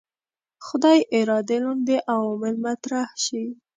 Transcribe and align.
خدای 0.65 0.99
ارادې 1.19 1.57
لاندې 1.65 1.95
عوامل 2.13 2.55
مطرح 2.65 3.07
شي. 3.25 3.43